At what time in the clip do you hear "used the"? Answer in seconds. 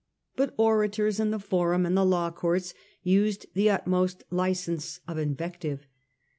3.03-3.69